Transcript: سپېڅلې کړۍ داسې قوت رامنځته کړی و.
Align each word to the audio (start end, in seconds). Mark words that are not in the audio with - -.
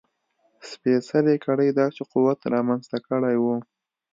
سپېڅلې 0.69 1.35
کړۍ 1.45 1.69
داسې 1.79 2.01
قوت 2.11 2.39
رامنځته 2.53 2.97
کړی 3.07 3.35
و. 3.43 3.45